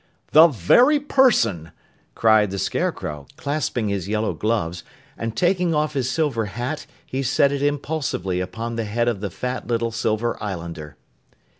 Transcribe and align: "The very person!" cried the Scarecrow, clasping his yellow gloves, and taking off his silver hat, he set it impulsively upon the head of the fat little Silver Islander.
"The 0.31 0.47
very 0.47 0.99
person!" 0.99 1.73
cried 2.15 2.49
the 2.49 2.57
Scarecrow, 2.57 3.27
clasping 3.37 3.89
his 3.89 4.07
yellow 4.07 4.33
gloves, 4.33 4.83
and 5.15 5.37
taking 5.37 5.75
off 5.75 5.93
his 5.93 6.09
silver 6.09 6.45
hat, 6.45 6.87
he 7.05 7.21
set 7.21 7.51
it 7.51 7.61
impulsively 7.61 8.39
upon 8.39 8.77
the 8.77 8.85
head 8.85 9.07
of 9.07 9.19
the 9.21 9.29
fat 9.29 9.67
little 9.67 9.91
Silver 9.91 10.41
Islander. 10.41 10.95